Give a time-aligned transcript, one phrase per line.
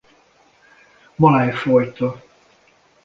[1.15, 2.21] Maláj fajta.